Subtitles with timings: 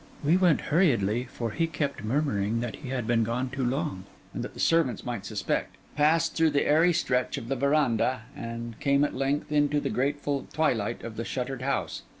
[0.23, 4.43] We went hurriedly, for he kept murmuring that he had been gone too long, and
[4.43, 9.03] that the servants might suspect; passed through the airy stretch of the verandah; and came
[9.03, 12.01] at length into the grateful twilight of the shuttered house.